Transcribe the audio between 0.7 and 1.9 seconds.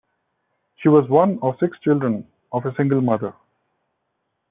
She was one of six